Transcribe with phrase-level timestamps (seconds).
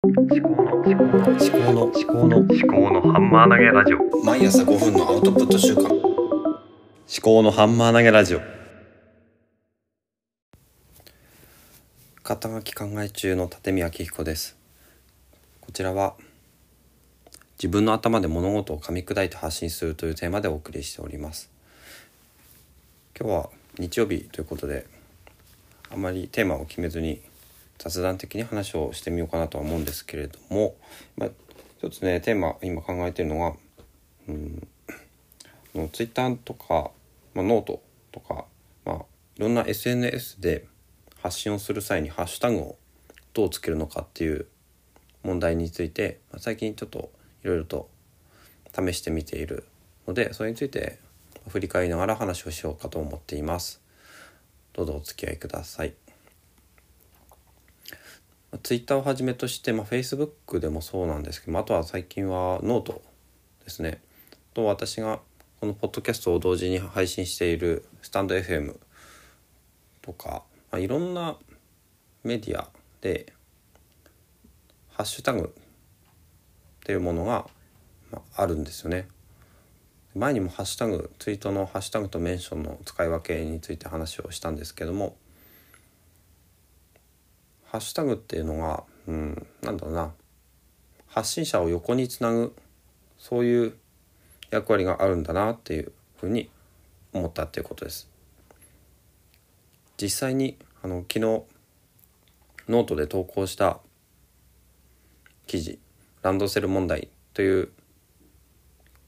[0.00, 4.24] 思考の思考の思考の思考の思考のハンマー投げラジオ。
[4.24, 5.88] 毎朝5分のアウトプット週間。
[5.88, 5.92] 思
[7.20, 8.40] 考のハンマー投げラジオ。
[12.22, 14.56] 肩書き考え中の立見明彦です。
[15.60, 16.14] こちらは
[17.58, 21.50] 自分の頭で物事を噛み砕いて発信するというテーマでお送りしております。
[23.18, 24.86] 今日は日曜日ということで
[25.90, 27.20] あまりテーマを決めずに
[27.78, 30.76] 雑談的に話をしてみようかなとは思うんですけれども、
[31.16, 31.30] まあ、
[31.78, 33.54] 一つねテーマ今考えてるのが、
[34.28, 34.68] うん、
[35.74, 36.90] のツイッターとか、
[37.34, 37.80] まあ、ノート
[38.12, 38.44] とか、
[38.84, 38.96] まあ、
[39.36, 40.66] いろんな SNS で
[41.22, 42.76] 発信をする際にハッシュタグを
[43.32, 44.46] どうつけるのかっていう
[45.22, 47.10] 問題について、まあ、最近ちょっと
[47.44, 47.88] いろいろと
[48.74, 49.64] 試してみている
[50.06, 50.98] のでそれについて
[51.48, 53.80] 振り返りながら話をしようかと思っています。
[54.74, 56.07] どうぞお付き合いください。
[58.62, 63.02] ツイッターをはじめとして、まあ、Facebook でもそうなんですけど、あとは最近はノート
[63.64, 64.00] ですね。
[64.54, 65.20] と私が
[65.60, 68.76] このポッドキャストを同時に配信しているスタンド FM
[70.00, 71.36] とか、まあ、いろんな
[72.24, 72.68] メディア
[73.02, 73.32] で
[74.88, 75.62] ハッシュタグっ
[76.84, 77.46] ていうものが、
[78.12, 79.08] あ、あるんですよね。
[80.14, 85.16] 前にもハッシュタグツイートのハッシュタグとメンションの使い分けについて話をしたんですけども
[87.70, 90.12] ハッシュタグっていうのが、うん、なんだろうな
[91.06, 92.54] 発信者を横につなぐ
[93.18, 93.74] そういう
[94.50, 96.50] 役割があるんだなっていうふうに
[97.12, 98.08] 思ったっていうことです。
[100.00, 101.20] 実際にあの昨日
[102.68, 103.80] ノートで投稿した
[105.46, 105.78] 記事
[106.22, 107.72] 「ランドセル問題」という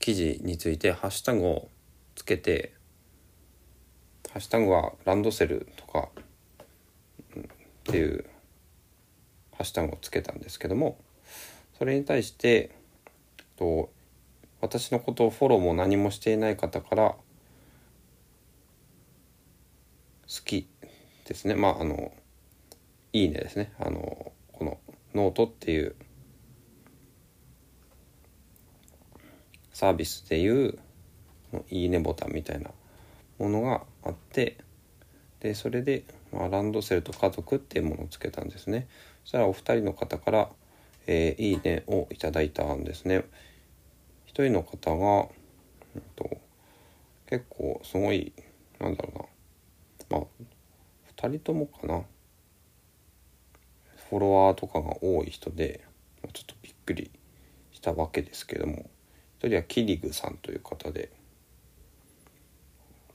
[0.00, 1.68] 記事についてハッシュタグを
[2.14, 2.72] つけて
[4.32, 6.08] ハッシュタグはランドセルとか
[7.38, 7.42] っ
[7.84, 8.29] ていう
[9.60, 10.96] ハッシュタグをつけたんですけども
[11.76, 12.70] それに対して
[13.58, 13.90] と
[14.62, 17.14] 私のことをフォローも何もしていない方から
[20.28, 20.66] 好き
[21.26, 21.54] ですね。
[21.54, 22.10] まああの
[23.12, 23.72] いいねですね。
[23.78, 24.78] あのこの
[25.14, 25.94] ノートっていう
[29.74, 30.78] サービスでいう
[31.68, 32.70] いいねボタンみたいな
[33.38, 34.56] ものがあって
[35.40, 38.88] でそれで、まあ、ランドセルと家族っていうものをつけたんですね。
[39.24, 40.48] そしたらお二人の方から、
[41.06, 43.24] えー、いいねをいただいたんですね。
[44.26, 45.28] 一人の方が、
[45.96, 46.38] えっと、
[47.26, 48.32] 結構すごい
[48.78, 49.28] なんだろ
[50.10, 50.18] うな。
[50.18, 50.44] まあ
[51.26, 52.02] 二人ともかな。
[54.08, 55.84] フォロワーとかが多い人で
[56.32, 57.10] ちょっとびっくり
[57.72, 58.88] したわけですけども。
[59.38, 61.10] 一人はキリグさんという方で。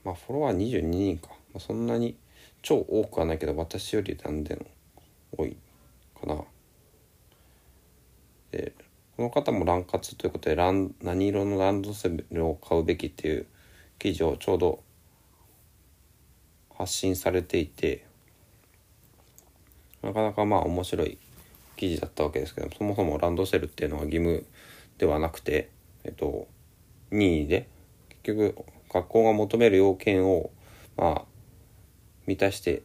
[0.04, 2.16] まあフォロワー22人か、まあ、そんなに
[2.62, 4.64] 超多くはないけど私より断然
[5.36, 5.56] 多い
[6.20, 6.44] かな。
[8.50, 8.72] で
[9.16, 13.46] この方もラン活ということでラン何色のランドセルを買うべきっていう
[13.98, 14.80] 記事をちょうど
[16.76, 18.04] 発信されていて
[20.02, 21.18] なかなかまあ面白い
[21.76, 24.44] 記事だったわけですけどそもそもランドセルっていうのは義務
[24.98, 25.70] ではなくて
[26.04, 26.46] えっと
[27.10, 27.68] 任意で
[28.08, 28.56] 結局
[28.92, 30.50] 学校が求める要件を
[30.96, 31.22] まあ
[32.26, 32.82] 満たして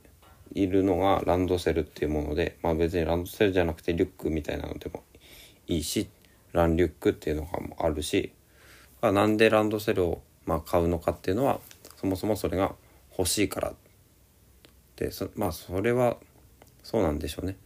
[0.54, 5.04] いるのがランドセルっていうもので、まあ、別にランドセルじゃなくてリュックみたいなのでも
[5.68, 6.10] いいし
[6.54, 8.34] ランリュックっていうのがあるし、
[9.02, 11.60] まあ、なんでランドセルをまあ買うのかっていうのは
[11.96, 12.74] そもそもそれが
[13.18, 13.74] 欲しいから
[14.96, 16.18] でそまあそれは
[16.84, 17.58] そうなんでしょうね。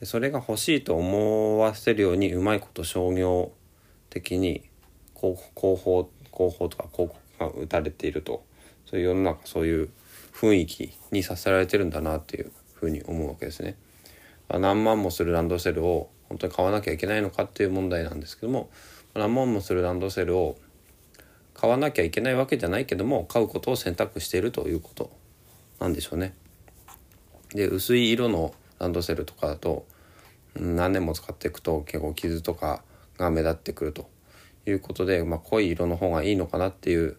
[0.00, 3.52] でそれが欲しいと思わせるようにうまいこと商業
[4.10, 4.62] 的に
[5.14, 5.76] 広報
[6.34, 8.44] 広報とか広告が打たれていると
[8.86, 9.90] そういう世の中そういう
[10.32, 13.76] 雰囲気にさせられてるんだなっていうふうに思うわけですね。
[14.48, 18.70] 何万もするランドセルを本当に買わなきゃいけないのかっていう問題なんですけども
[19.14, 20.56] 何万もするランドセルを
[21.54, 25.10] 買わなきゃいけないわけじゃないけども買うことを選択しているということ
[25.78, 26.34] なんでしょうね。
[27.50, 29.86] で薄い色のランドセルとかだと
[30.54, 32.82] 何年も使っていくと結構傷とか
[33.18, 34.08] が目立ってくると
[34.66, 37.16] いうことで、まあ、濃い色の方がいいのかなっていう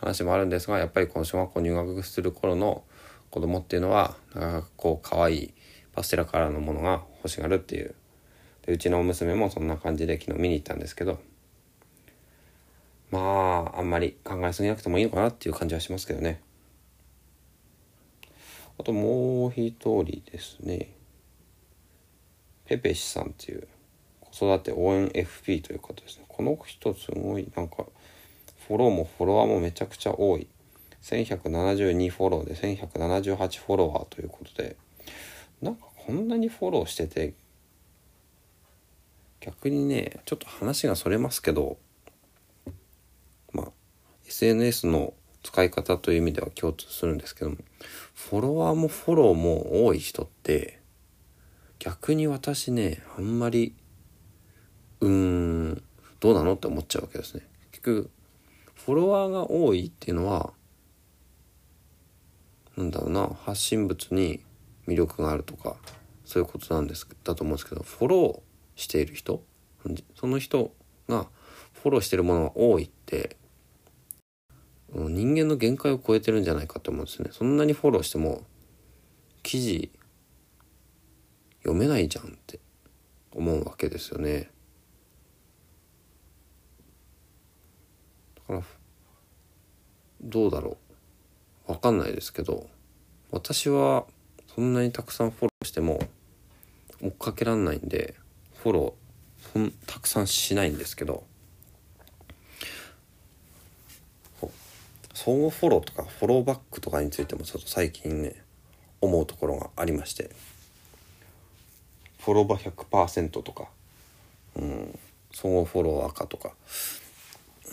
[0.00, 2.84] 話もあるんですがやっぱりこの小学校入学する頃の
[3.30, 5.54] 子供っていうのはなかなかこう可愛い
[5.92, 7.94] パステラカラーのものが欲しがるっていう。
[8.66, 11.18] でうちの娘もそんな感じで昨日見に行ったんですけど
[13.10, 16.40] まああんまり考えすぎなくてもいいのかなっていう感じはしますけどね。
[18.78, 20.90] あともう一人ですね。
[22.66, 23.66] ペペシさんっていう
[24.20, 26.26] 子育て応援 FP という方ですね。
[26.28, 27.86] この人すごいなんか
[28.68, 30.46] フォローもフォロワーもめちゃくちゃ多い。
[31.02, 34.76] 1172フォローで1178フォロワーということで。
[35.60, 37.34] なんかこんなにフォローしてて
[39.40, 41.78] 逆にねちょっと話がそれますけど
[43.52, 43.68] まあ
[44.26, 47.56] SNS の使い方という意味では共通するんですけども
[48.14, 50.78] フォロワーもフォローも多い人って
[51.78, 53.74] 逆に私ねあんまり
[55.00, 55.82] うーん
[56.20, 57.42] どうなのって思っちゃうわけですね。
[57.70, 58.10] 結局
[58.84, 60.52] フォロワーが多いっていうのは
[62.76, 64.40] なんだろうな発信物に
[64.86, 65.76] 魅力があるとか
[66.24, 69.42] そういうことなんですだと思うんですけどフォローしている人
[70.14, 70.72] その人
[71.08, 71.26] が
[71.82, 73.36] フォローしてるものが多いって
[74.94, 77.28] 人間の限界を超えてるんじゃないかと思うんですね。
[77.30, 78.42] そんなにフォローしても
[79.42, 79.90] 記事
[81.62, 82.58] 読めないじゃんって
[83.32, 84.50] 思うわけですよね。
[88.48, 88.62] から
[90.22, 90.88] どうだろう。
[91.68, 92.66] わかんないですけど
[93.30, 94.06] 私は
[94.54, 96.00] そんなにたくさんフォローしても
[97.02, 98.14] 追っかけらんないんで
[98.62, 101.24] フォローたくさんしないんですけど
[104.40, 104.50] そう
[105.12, 108.42] 相互フォローとかフォローバックとかについてもちょっと最近ね
[109.02, 110.30] 思うところがありまして
[112.20, 113.68] フォローバー100%とか、
[114.56, 114.98] うん、
[115.32, 116.52] 相互フォロー赤とか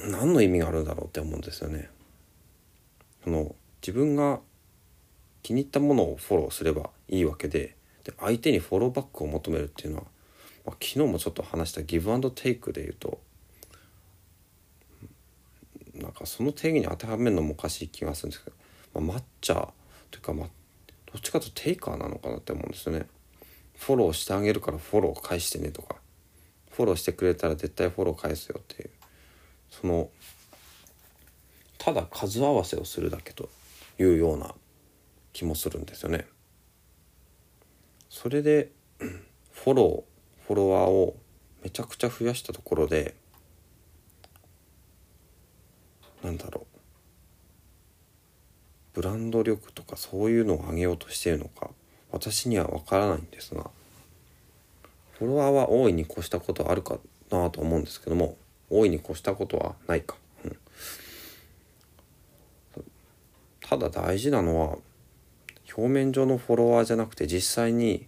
[0.09, 1.89] 何の意味があるんだろうって思うんですよね。
[3.23, 4.39] その自分が
[5.41, 10.03] 気に入ったものをフォローすればいいわけでで相手にフォローバックを求めるっていうのは、
[10.65, 13.19] まあ、昨日もちょっと話したギブアンドテイクで言うと
[15.95, 19.71] なんかその定義に当てはめるのもおかしい気がするんですけど、まあ、抹茶
[20.11, 20.47] というか、まあ、
[21.11, 23.07] どっちかというとテイカーなのかなって思うんですよね。
[23.77, 25.97] フォローしてあげるからフォロー返してねとか
[26.71, 28.89] フォローしてくれたら絶対フォロー返すよっていう
[29.81, 30.09] その
[31.77, 33.49] ただ数合わせをするだけと
[33.99, 34.53] いうような
[35.33, 36.25] 気もするんですよね。
[38.09, 38.71] それで
[39.51, 41.15] フォローフォロワーを
[41.63, 43.15] めちゃくちゃ増やしたところで
[46.23, 46.79] なんだろう
[48.93, 51.69] ブランド力とかそういうのを上げようとしているのか
[52.11, 53.69] 私には分からないんですが
[55.19, 56.99] フォロワーは大いに越したことあるか
[57.29, 58.37] なと思うんですけども
[58.69, 60.57] 大いに越したことはないか、うん、
[63.61, 64.77] ただ大事なのは
[65.75, 68.07] 表面上のフォロワーじゃなくて実際に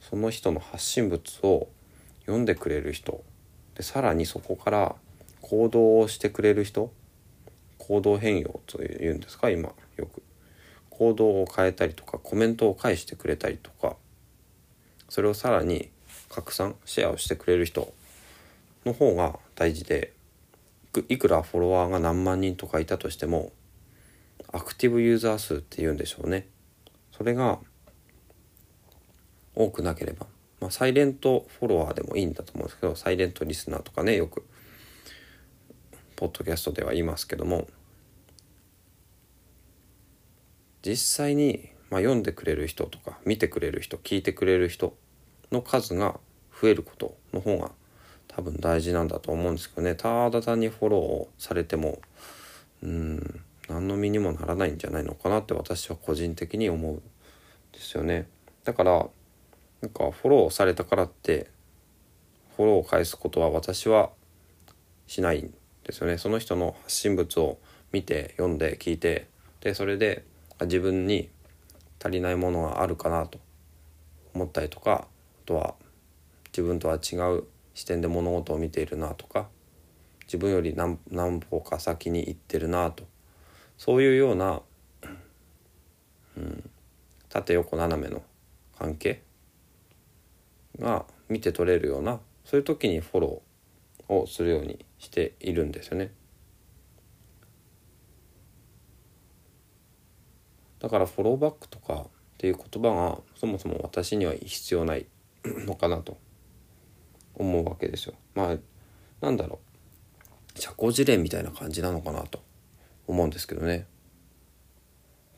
[0.00, 1.68] その人の発信物を
[2.20, 3.24] 読んでくれる人。
[3.74, 4.94] でさらにそこから
[5.40, 6.92] 行動をしてくれる人。
[7.78, 10.22] 行動変容というんですか今よく。
[10.90, 13.96] 行動を変えたりとかコメントを返してくれたりとか。
[15.08, 15.90] それをさらに
[16.28, 17.92] 拡散シェアをしてくれる人
[18.84, 20.12] の方が大事で
[21.08, 23.52] いくらフォロワーが何万人とかいたとしても
[24.52, 26.48] アクティブユーザー数っていうんでしょうね。
[27.12, 27.58] それが
[29.54, 30.26] 多くなければ、
[30.60, 34.44] まあ、サイレントフォロワーでもいいんだと思うんですけどサイレントリスナーとかねよく
[36.16, 37.68] ポッドキャストでは言いますけども
[40.82, 44.96] 実際に、まあ、読んでくれる人とか見てくれる人聞いてくれる人
[45.52, 46.18] の数が
[46.60, 47.70] 増えることの方が
[48.36, 49.94] 多分大事なんだと思うんですけどね。
[49.94, 52.00] ただ単にフォローをされても
[52.82, 57.02] うん何の身にもならないんじゃないのかなって私は個人的に思うん
[57.72, 58.28] ですよね。
[58.64, 59.06] だから
[59.82, 61.48] なんかフォローされたからって
[62.56, 64.10] フォローを返すことは私は
[65.06, 65.54] しないん
[65.84, 66.18] ですよね。
[66.18, 67.58] その人の発信物を
[67.92, 69.28] 見て読んで聞いて
[69.60, 70.24] でそれで
[70.62, 71.28] 自分に
[72.02, 73.38] 足りないものがあるかなと
[74.34, 75.06] 思ったりとか
[75.44, 75.74] あとは
[76.48, 77.44] 自分とは違う
[77.74, 79.48] 視点で物事を見ているなとか
[80.26, 83.04] 自分より何何歩か先に行ってるなと
[83.76, 84.62] そういうような、
[86.36, 86.70] うん、
[87.28, 88.22] 縦横斜めの
[88.78, 89.22] 関係
[90.78, 96.12] が見て取れるようなそういう時にフォローをするようにしているんですよね。
[100.78, 105.06] だからフォローバックとかっていう言葉がそもそも私には必要ない
[105.44, 106.18] のかなと
[107.36, 108.14] 思うわけですよ。
[108.34, 108.56] まあ
[109.20, 109.60] なんだろ
[110.56, 112.42] う社交辞令みたいな感じなのかなと
[113.06, 113.86] 思うんですけどね。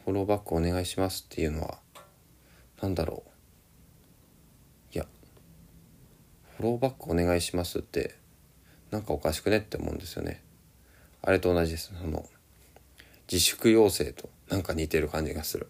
[0.05, 1.79] フォローバックお願いしますっていうのは
[2.81, 3.25] 何だろ
[4.93, 5.07] ういや
[6.57, 8.15] フォローバックお願いしますって
[8.91, 10.43] なんかおかしくねって思うんですよね。
[11.23, 11.93] あれと同じです。
[12.01, 12.25] その
[13.31, 15.69] 自粛要請となんか似てる感じがする。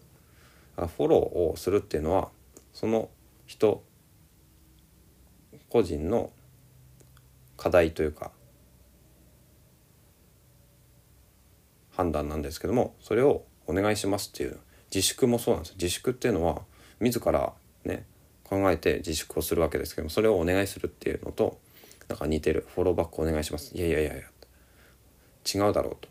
[0.75, 1.19] フォロー
[1.53, 2.29] をするっていうのは
[2.73, 3.09] その
[3.47, 3.81] 人
[5.69, 6.31] 個人の
[7.55, 8.31] 課題というか
[11.91, 14.59] 判断なんですけどもそれをお願いしますっていう
[14.93, 16.61] 自粛もそうなんです自粛っていうのは
[16.99, 17.53] 自ら
[17.85, 18.05] ね
[18.43, 21.59] 考えて自粛をするわけですけどもそれをお願いするっていうのと
[22.07, 22.65] なんか似てる。
[22.73, 23.75] フォローバックお願いします。
[23.75, 24.23] いやいやいやいや
[25.53, 26.09] 違うだろうと。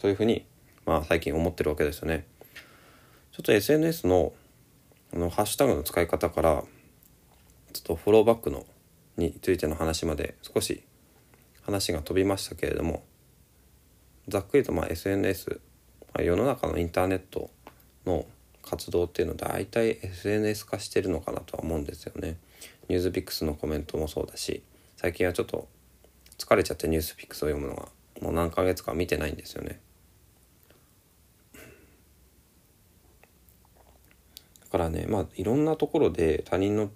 [0.00, 0.46] そういうふうに
[0.86, 2.26] まあ最近思ってるわけですよね。
[3.32, 4.32] ちょっと SNS の
[5.12, 6.64] のハッシュタグの使い方から
[7.72, 8.66] ちょっとフォローバックの
[9.16, 10.82] についての話まで少し
[11.62, 13.04] 話が飛びましたけれども
[14.28, 15.60] ざっくりとま SNS、
[16.14, 17.50] ま、世の中のインターネット
[18.06, 18.26] の
[18.62, 22.36] 活動っていうのは大体 SNS 化してるのかなとは思うんですよね。
[22.88, 24.62] ニュースピックスのコメントもそうだし
[24.96, 25.68] 最近はちょっと
[26.38, 27.88] 疲れちゃってニュースピックスを読むのが
[28.20, 29.80] もう何ヶ月か見てないんですよね。
[34.60, 36.90] だからねまあいろんなところで他人の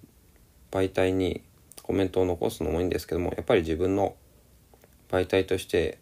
[0.75, 1.41] 媒体に
[1.83, 4.13] コメントを残すのもいいんですけどもやっぱり自分の
[5.09, 5.99] 媒体として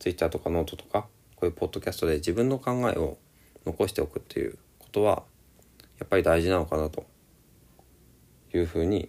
[0.00, 1.06] Twitter とかノートとか
[1.36, 3.16] こういうポッドキャストで自分の考えを
[3.64, 5.22] 残しておくっていうことは
[6.00, 7.06] やっぱり大事なのかなと
[8.52, 9.08] いうふうに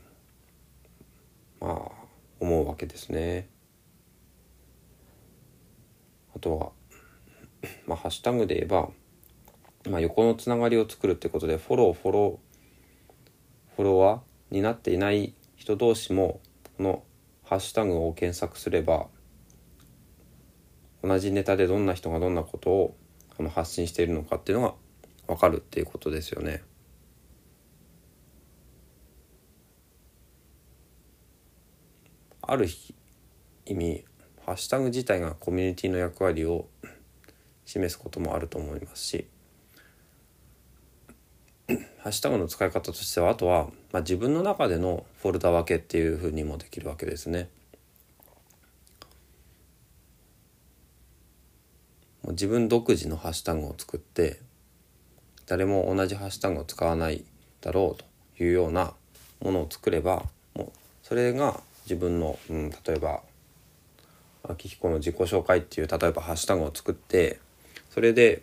[1.60, 1.92] まあ
[2.40, 3.50] 思うわけですね。
[6.36, 6.70] あとは、
[7.88, 8.90] まあ、ハッシュタグで言えば、
[9.90, 16.40] まあ、横のつながりを作るってことでフォローフォローフォロワーになっていない人同士も
[16.78, 17.04] この
[17.44, 19.08] ハッシュタグを検索すれば
[21.04, 22.98] 同じネタでどんな人がどんなことを
[23.38, 24.68] この発信しているのかっていうの
[25.28, 26.64] が分かるっていうことですよね。
[32.42, 32.68] ある
[33.66, 34.04] 意味
[34.44, 36.68] ハッシュタグ自体がコミュニティの役割を
[37.66, 39.28] 示すこともあると思いますし
[42.00, 47.50] ハッシュタグの使い方としてはあとは、まあ、自分の中でのフォルダ分けっていうふうにもできるわけですね。
[52.24, 54.40] もう自分独自のハッシュタグを作って
[55.46, 57.24] 誰も同じハッシュタグを使わない
[57.62, 58.04] だろう
[58.38, 58.94] というような
[59.42, 60.72] ものを作ればもう
[61.04, 63.22] それが自分の、うん、例えば
[64.44, 67.40] 秋彦の自己紹介っていう例えばハッシュタグを作って
[67.90, 68.42] それで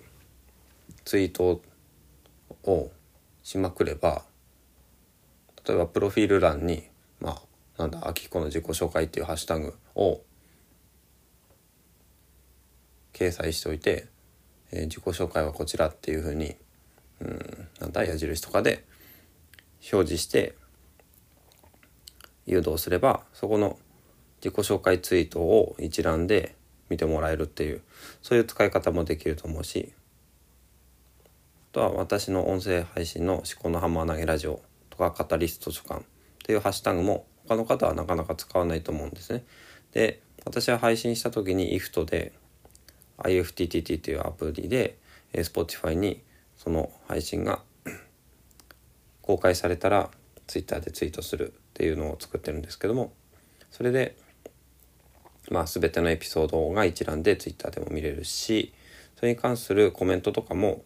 [1.05, 1.63] ツイート
[2.65, 2.91] を
[3.47, 4.25] しまくれば
[5.65, 6.83] 例えばプロフィール欄に
[7.21, 7.41] ま
[7.79, 10.21] あなんだ秋彦の自己紹介っていうハッシュタグを
[13.13, 14.09] 掲載しておいて、
[14.73, 16.57] えー、自己紹介はこちらっていうふうに、
[17.21, 18.85] うん、なんだ矢印とかで
[19.93, 20.57] 表示して
[22.47, 23.79] 誘導すればそこの
[24.45, 26.57] 自己紹介ツイートを一覧で
[26.89, 27.83] 見てもらえるっていう
[28.23, 29.93] そういう使い方もできると思うし
[31.77, 36.05] とは私の音声配信の「思考のハンマー投げラジオ」とか「カタリスト図書館」っ
[36.43, 39.45] ていうハッシュタグも他の方はなかなか使わないと思うんですね。
[39.93, 42.33] で私は配信した時に IFT で
[43.19, 44.97] IFTTT というアプリで
[45.35, 46.23] Spotify に
[46.57, 47.63] その配信が
[49.21, 50.11] 公開されたら
[50.47, 53.13] Twitter でツイートするっていうのを作ってるんですけども
[53.71, 54.17] それで
[55.51, 58.73] まあ全てのエピソードが一覧で Twitter でも見れるし
[59.17, 60.83] それに関するコメントとかも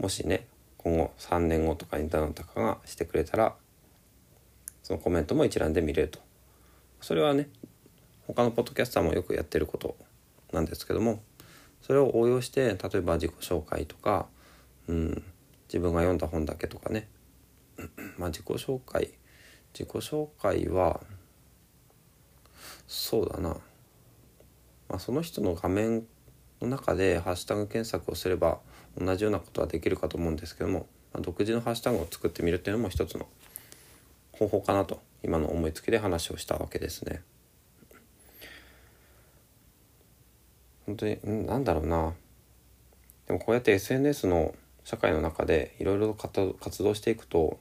[0.00, 0.46] もしね
[0.78, 3.54] 今後3年後とかにどなたかがしてくれたら
[4.82, 6.18] そのコメントも一覧で見れると。
[7.02, 7.48] それはね
[8.26, 9.96] 他のポッドキャスターもよくやってること
[10.52, 11.22] なんですけども
[11.82, 14.26] それを応用して例えば自己紹介とか、
[14.86, 15.22] うん、
[15.68, 17.08] 自分が読んだ本だけとかね
[18.18, 19.12] まあ自己紹介
[19.72, 21.00] 自己紹介は
[22.86, 23.50] そうだな、
[24.88, 26.04] まあ、その人の画面
[26.60, 28.58] の中でハッシュタグ検索をすれば
[28.98, 33.26] 同じようなことはできるかと思うんですけども、まあ、独自のハッシュタグを作ってみるっていうのも一つの
[34.32, 37.22] 方法かなと今の思いつきで話をしたわけですね。
[40.86, 42.14] 本当になんだろうな
[43.26, 47.60] でもこうやって SNS の社会の中でいろいろ活動していくと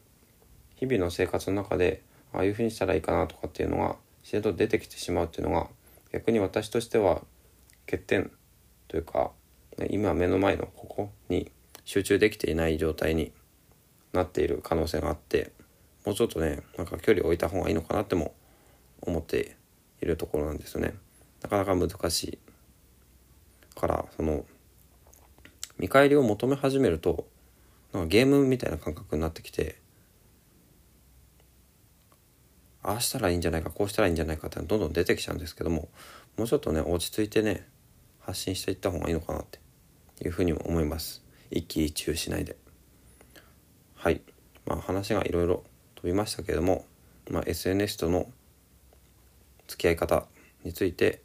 [0.77, 2.01] 日々の生活の中で
[2.33, 5.67] ああいうふうにしたらいいかなとかっていうのが自然と出てきてしまうっていうのが
[6.11, 7.21] 逆に私としては
[7.85, 8.31] 欠点
[8.89, 9.31] というか
[9.89, 11.49] 今目の前のここに
[11.85, 13.31] 集中できていない状態に
[14.11, 15.53] なっている可能性があって
[16.05, 18.33] もうちょっとねなんか距離を置いた方がいいのかなっても
[19.01, 19.55] 思って
[20.01, 20.93] いるところなんですよね。
[21.41, 22.39] なかなか難しい
[23.79, 24.43] からその
[25.77, 27.25] 見返りを求め始めると
[27.93, 29.77] なんかゲームみたいな感覚になってきて
[32.83, 35.87] ああしたらいいんじゃないかこうしたらいいんじゃないかってどんどん出てきちゃうんですけども
[36.37, 37.67] もうちょっとね落ち着いてね
[38.19, 41.23] 発信していった方がいいのかなっていうふうにも思います。
[41.51, 42.55] 一喜一憂しないで。
[43.95, 44.21] はい。
[44.65, 45.63] まあ話がいろいろ
[45.95, 46.85] 飛びましたけれども、
[47.29, 48.29] まあ、SNS との
[49.67, 50.25] 付き合い方
[50.63, 51.21] について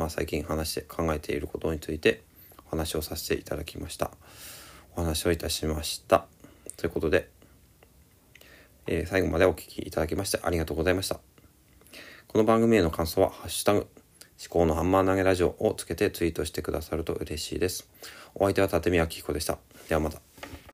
[0.00, 2.22] まあ、最近話して考えていることについて
[2.66, 4.10] お話をさせていただきました。
[4.96, 6.26] お話をいたしました。
[6.78, 7.28] ということで、
[8.86, 11.20] えー、最後までお聴きいただきましてありがとうございました。
[12.28, 13.86] この番組への感想は「ハッシュタグ
[14.40, 17.86] 思考のハンマー投げラジオ」をつけてツイートしてくださると嬉しいです。
[18.34, 19.58] お相手は立見明彦でした。
[19.88, 20.29] ではまた。